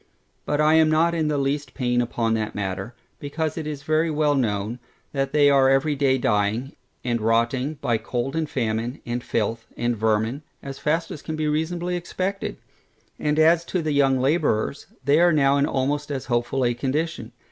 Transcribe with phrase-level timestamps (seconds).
[0.47, 4.09] But I am not in the least pain upon that matter, because it is very
[4.09, 4.79] well known,
[5.11, 9.95] that they are every day dying, and rotting, by cold and famine, and filth, and
[9.95, 12.57] vermin, as fast as can be reasonably expected.
[13.19, 17.31] And as to the young labourers, they are now in almost as hopeful a condition.